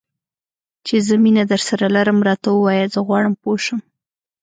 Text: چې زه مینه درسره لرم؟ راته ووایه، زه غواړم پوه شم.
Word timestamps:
چې 0.85 0.95
زه 1.07 1.15
مینه 1.23 1.43
درسره 1.51 1.85
لرم؟ 1.95 2.17
راته 2.27 2.49
ووایه، 2.51 2.85
زه 2.93 2.99
غواړم 3.07 3.33
پوه 3.41 3.57
شم. 3.65 3.79